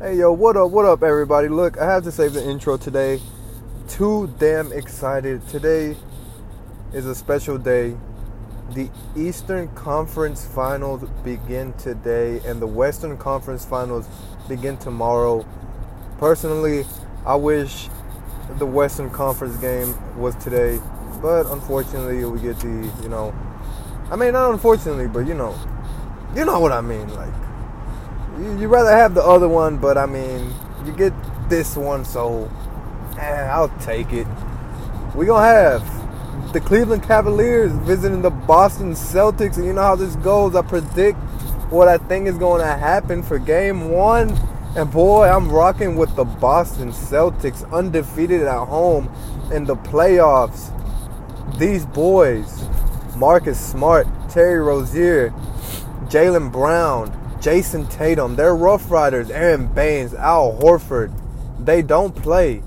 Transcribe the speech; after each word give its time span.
Hey 0.00 0.18
yo, 0.18 0.30
what 0.30 0.56
up, 0.56 0.70
what 0.70 0.84
up 0.84 1.02
everybody? 1.02 1.48
Look, 1.48 1.76
I 1.76 1.84
have 1.84 2.04
to 2.04 2.12
save 2.12 2.32
the 2.32 2.48
intro 2.48 2.76
today. 2.76 3.20
Too 3.88 4.32
damn 4.38 4.70
excited. 4.70 5.44
Today 5.48 5.96
is 6.92 7.04
a 7.04 7.16
special 7.16 7.58
day. 7.58 7.96
The 8.74 8.90
Eastern 9.16 9.66
Conference 9.74 10.46
Finals 10.46 11.02
begin 11.24 11.72
today 11.72 12.40
and 12.46 12.62
the 12.62 12.66
Western 12.68 13.16
Conference 13.16 13.64
Finals 13.64 14.06
begin 14.48 14.76
tomorrow. 14.76 15.44
Personally, 16.18 16.86
I 17.26 17.34
wish 17.34 17.88
the 18.60 18.66
Western 18.66 19.10
Conference 19.10 19.56
game 19.56 19.96
was 20.16 20.36
today, 20.36 20.78
but 21.20 21.46
unfortunately 21.46 22.24
we 22.24 22.38
get 22.38 22.56
the, 22.60 22.88
you 23.02 23.08
know, 23.08 23.34
I 24.12 24.14
mean 24.14 24.32
not 24.32 24.52
unfortunately, 24.52 25.08
but 25.08 25.26
you 25.26 25.34
know, 25.34 25.58
you 26.36 26.44
know 26.44 26.60
what 26.60 26.70
I 26.70 26.82
mean, 26.82 27.12
like 27.16 27.47
you 28.38 28.68
rather 28.68 28.90
have 28.90 29.14
the 29.14 29.22
other 29.22 29.48
one, 29.48 29.78
but 29.78 29.98
I 29.98 30.06
mean, 30.06 30.52
you 30.84 30.92
get 30.92 31.12
this 31.48 31.76
one, 31.76 32.04
so 32.04 32.50
eh, 33.18 33.48
I'll 33.50 33.68
take 33.80 34.12
it. 34.12 34.26
We 35.14 35.26
gonna 35.26 35.46
have 35.46 36.52
the 36.52 36.60
Cleveland 36.60 37.02
Cavaliers 37.02 37.72
visiting 37.72 38.22
the 38.22 38.30
Boston 38.30 38.92
Celtics, 38.92 39.56
and 39.56 39.66
you 39.66 39.72
know 39.72 39.82
how 39.82 39.96
this 39.96 40.16
goes. 40.16 40.54
I 40.54 40.62
predict 40.62 41.18
what 41.70 41.88
I 41.88 41.98
think 41.98 42.26
is 42.26 42.38
going 42.38 42.60
to 42.62 42.66
happen 42.66 43.22
for 43.22 43.38
Game 43.38 43.90
One, 43.90 44.30
and 44.76 44.90
boy, 44.90 45.28
I'm 45.28 45.50
rocking 45.50 45.96
with 45.96 46.14
the 46.16 46.24
Boston 46.24 46.90
Celtics, 46.90 47.70
undefeated 47.72 48.42
at 48.42 48.66
home 48.66 49.10
in 49.52 49.64
the 49.64 49.76
playoffs. 49.76 50.72
These 51.58 51.84
boys, 51.86 52.64
Marcus 53.16 53.60
Smart, 53.60 54.06
Terry 54.30 54.60
Rozier, 54.60 55.30
Jaylen 56.06 56.50
Brown, 56.50 57.12
Jayson 57.40 57.86
Tatum, 57.88 58.34
they're 58.34 58.56
Rough 58.56 58.90
Riders, 58.90 59.30
Aron 59.30 59.72
Baynes, 59.72 60.12
Al 60.12 60.58
Horford. 60.60 61.12
They 61.64 61.82
don't 61.82 62.14
play. 62.14 62.62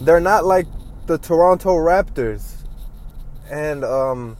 They're 0.00 0.20
not 0.20 0.44
like 0.44 0.66
the 1.06 1.18
Toronto 1.18 1.76
Raptors. 1.76 2.54
And 3.50 3.84
um, 3.84 4.36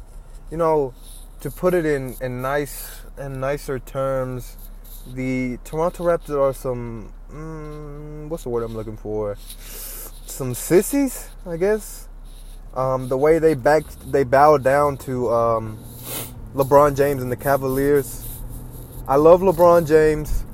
you 0.51 0.57
know, 0.57 0.95
to 1.41 1.51
put 1.51 1.75
it 1.75 1.85
in, 1.85 2.15
in 2.21 2.41
nice 2.41 3.03
and 3.17 3.41
nicer 3.41 3.81
terms, 3.81 4.57
the 5.13 5.59
Toronto 5.65 6.05
Raptors 6.05 6.39
are 6.41 6.55
some 6.55 7.13
mm, 7.29 8.29
what's 8.29 8.45
the 8.45 8.49
word 8.49 8.63
I'm 8.63 8.77
looking 8.77 8.97
for? 8.97 9.37
Some 9.59 10.55
sissies, 10.55 11.31
I 11.45 11.57
guess. 11.57 12.09
Um, 12.75 13.09
the 13.09 13.19
way 13.19 13.39
they 13.39 13.55
backed, 13.55 14.11
they 14.11 14.23
bowed 14.25 14.63
down 14.63 14.97
to 14.99 15.31
um, 15.31 15.79
LeBron 16.55 16.97
James 16.97 17.23
and 17.23 17.31
the 17.31 17.37
Cavaliers 17.37 18.27
I 19.13 19.17
love 19.17 19.43
LeBron 19.43 19.87
James. 19.87 20.47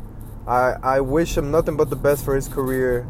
I, 0.45 0.75
I 0.83 1.01
wish 1.01 1.37
him 1.37 1.53
nothing 1.53 1.77
but 1.77 1.91
the 1.91 1.95
best 1.95 2.25
for 2.25 2.35
his 2.35 2.49
career. 2.49 3.07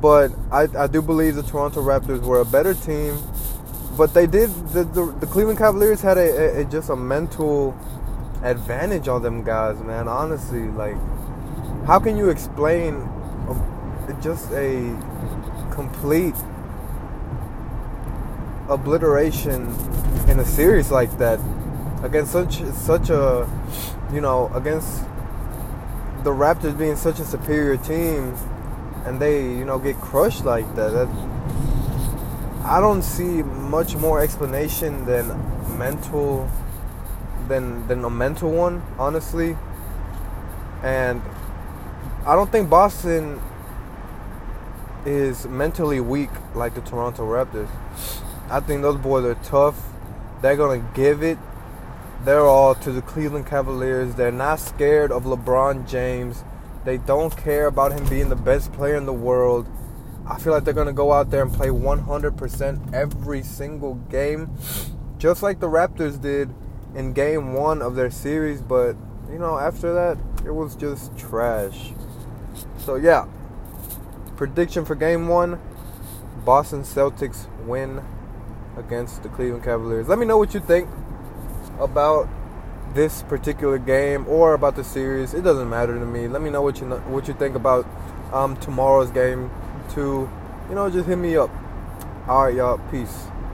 But 0.00 0.32
I, 0.50 0.68
I 0.74 0.86
do 0.86 1.02
believe 1.02 1.34
the 1.34 1.42
Toronto 1.42 1.82
Raptors 1.82 2.22
were 2.22 2.40
a 2.40 2.46
better 2.46 2.72
team. 2.72 3.18
But 3.98 4.14
they 4.14 4.26
did, 4.26 4.48
the, 4.70 4.84
the, 4.84 5.14
the 5.20 5.26
Cleveland 5.26 5.58
Cavaliers 5.58 6.00
had 6.00 6.16
a, 6.16 6.20
a, 6.20 6.60
a, 6.62 6.64
just 6.64 6.88
a 6.88 6.96
mental 6.96 7.76
advantage 8.42 9.06
on 9.06 9.22
them 9.22 9.44
guys, 9.44 9.78
man. 9.80 10.08
Honestly, 10.08 10.62
like, 10.68 10.96
how 11.84 11.98
can 11.98 12.16
you 12.16 12.30
explain 12.30 12.94
a, 12.94 14.18
just 14.22 14.50
a 14.52 14.96
complete 15.70 16.36
obliteration 18.70 19.66
in 20.26 20.38
a 20.40 20.44
series 20.46 20.90
like 20.90 21.18
that 21.18 21.38
against 22.02 22.32
such 22.32 22.62
such 22.72 23.10
a 23.10 23.46
you 24.12 24.20
know, 24.20 24.50
against 24.54 25.02
the 26.24 26.30
Raptors 26.30 26.76
being 26.76 26.96
such 26.96 27.20
a 27.20 27.24
superior 27.24 27.76
team 27.76 28.34
and 29.04 29.20
they, 29.20 29.42
you 29.42 29.64
know, 29.64 29.78
get 29.78 29.96
crushed 29.96 30.44
like 30.44 30.66
that, 30.74 30.92
that 30.92 31.08
I 32.64 32.80
don't 32.80 33.02
see 33.02 33.42
much 33.42 33.96
more 33.96 34.20
explanation 34.20 35.06
than 35.06 35.28
mental 35.78 36.50
than 37.48 37.86
than 37.88 38.04
a 38.04 38.10
mental 38.10 38.50
one, 38.50 38.82
honestly. 38.98 39.56
And 40.82 41.22
I 42.26 42.34
don't 42.34 42.52
think 42.52 42.68
Boston 42.68 43.40
is 45.06 45.46
mentally 45.46 46.00
weak 46.00 46.30
like 46.54 46.74
the 46.74 46.82
Toronto 46.82 47.24
Raptors. 47.24 47.70
I 48.50 48.60
think 48.60 48.82
those 48.82 48.96
boys 48.96 49.24
are 49.24 49.34
tough. 49.36 49.80
They're 50.42 50.56
gonna 50.56 50.84
give 50.94 51.22
it 51.22 51.38
they're 52.24 52.46
all 52.46 52.74
to 52.76 52.92
the 52.92 53.02
Cleveland 53.02 53.46
Cavaliers. 53.46 54.14
They're 54.14 54.32
not 54.32 54.60
scared 54.60 55.12
of 55.12 55.24
LeBron 55.24 55.88
James. 55.88 56.44
They 56.84 56.98
don't 56.98 57.36
care 57.36 57.66
about 57.66 57.92
him 57.92 58.06
being 58.08 58.28
the 58.28 58.36
best 58.36 58.72
player 58.72 58.96
in 58.96 59.06
the 59.06 59.12
world. 59.12 59.66
I 60.26 60.38
feel 60.38 60.52
like 60.52 60.64
they're 60.64 60.74
going 60.74 60.88
to 60.88 60.92
go 60.92 61.12
out 61.12 61.30
there 61.30 61.42
and 61.42 61.52
play 61.52 61.68
100% 61.68 62.92
every 62.92 63.42
single 63.42 63.94
game, 63.94 64.50
just 65.18 65.42
like 65.42 65.60
the 65.60 65.68
Raptors 65.68 66.20
did 66.20 66.52
in 66.94 67.12
game 67.12 67.54
one 67.54 67.80
of 67.80 67.94
their 67.94 68.10
series. 68.10 68.60
But, 68.60 68.96
you 69.30 69.38
know, 69.38 69.58
after 69.58 69.94
that, 69.94 70.18
it 70.44 70.50
was 70.50 70.76
just 70.76 71.16
trash. 71.16 71.92
So, 72.78 72.96
yeah, 72.96 73.26
prediction 74.36 74.84
for 74.84 74.94
game 74.94 75.28
one 75.28 75.60
Boston 76.44 76.82
Celtics 76.82 77.46
win 77.66 78.02
against 78.76 79.22
the 79.22 79.28
Cleveland 79.28 79.64
Cavaliers. 79.64 80.08
Let 80.08 80.18
me 80.18 80.26
know 80.26 80.38
what 80.38 80.54
you 80.54 80.60
think 80.60 80.88
about 81.78 82.28
this 82.94 83.22
particular 83.22 83.78
game 83.78 84.26
or 84.28 84.54
about 84.54 84.76
the 84.76 84.84
series. 84.84 85.34
It 85.34 85.42
doesn't 85.42 85.68
matter 85.68 85.98
to 85.98 86.04
me. 86.04 86.28
Let 86.28 86.42
me 86.42 86.50
know 86.50 86.62
what 86.62 86.80
you 86.80 86.86
know, 86.86 86.98
what 87.00 87.28
you 87.28 87.34
think 87.34 87.54
about 87.54 87.86
um, 88.32 88.56
tomorrow's 88.56 89.10
game. 89.10 89.50
To 89.94 90.28
you 90.68 90.74
know, 90.74 90.90
just 90.90 91.06
hit 91.06 91.16
me 91.16 91.36
up. 91.36 91.50
All 92.26 92.44
right, 92.44 92.54
y'all. 92.54 92.78
Peace. 92.90 93.28